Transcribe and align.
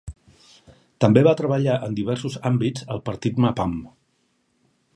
També 1.03 1.23
va 1.27 1.33
treballar 1.41 1.75
en 1.87 1.97
diversos 1.99 2.37
àmbits 2.51 2.87
al 2.95 3.05
partit 3.11 3.39
Mapam. 3.45 3.77